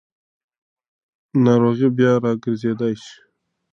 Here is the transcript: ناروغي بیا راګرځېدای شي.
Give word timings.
ناروغي 1.43 1.89
بیا 1.97 2.11
راګرځېدای 2.23 2.93
شي. 3.03 3.15